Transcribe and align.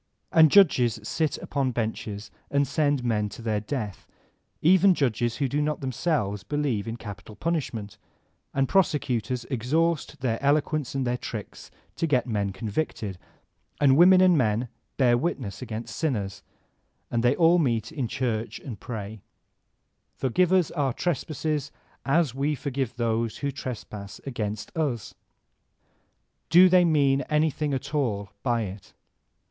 And 0.31 0.49
judges 0.49 0.99
sit 1.03 1.37
upon 1.37 1.73
benches 1.73 2.31
and 2.49 2.67
send 2.67 3.03
men 3.03 3.29
to 3.29 3.41
their 3.43 3.59
death,— 3.59 4.07
even 4.63 4.95
judges 4.95 5.35
who 5.35 5.47
do 5.47 5.61
not 5.61 5.79
themselves 5.79 6.41
believe 6.43 6.87
in 6.87 6.95
capital 6.97 7.35
punishment; 7.35 7.99
and 8.51 8.67
prosecutors 8.67 9.45
exhaust 9.51 10.21
their 10.21 10.41
eloquence 10.41 10.95
and 10.95 11.05
their 11.05 11.19
tricks 11.19 11.69
to 11.97 12.07
get 12.07 12.25
men 12.25 12.51
convicted; 12.51 13.19
and 13.79 13.95
women 13.95 14.21
and 14.21 14.35
men 14.39 14.69
bear 14.97 15.15
witness 15.19 15.61
against 15.61 15.95
sinners; 15.95 16.41
and 17.11 17.23
then 17.23 17.33
they 17.33 17.35
all 17.35 17.59
meet 17.59 17.91
in 17.91 18.07
church 18.07 18.59
and 18.61 18.79
pray, 18.79 19.21
''Forgive 20.19 20.51
us 20.51 20.71
our 20.71 20.93
trespasses 20.93 21.71
of 22.07 22.33
we 22.33 22.55
for 22.55 22.71
give 22.71 22.95
those 22.95 23.37
who 23.45 23.51
trespass 23.51 24.19
against 24.25 24.75
us!'' 24.75 25.13
Do 26.49 26.69
they 26.69 26.85
mean 26.85 27.21
anything 27.29 27.71
at 27.71 27.93
all 27.93 28.31
by 28.41 28.63
it 28.63 28.93